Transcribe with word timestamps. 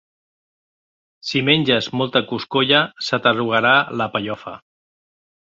Si 1.31 1.41
menges 1.49 1.89
molta 2.01 2.21
coscolla, 2.31 2.81
se 3.09 3.21
t'arrugarà 3.27 3.77
la... 4.01 4.09
pellofa. 4.19 4.57